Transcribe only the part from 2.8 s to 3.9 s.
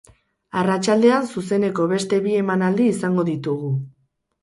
izango ditugu.